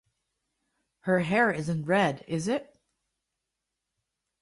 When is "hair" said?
1.19-1.51